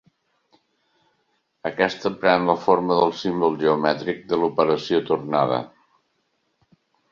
[1.71, 5.63] Aquesta pren la forma del símbol geomètric de l'operació tornada.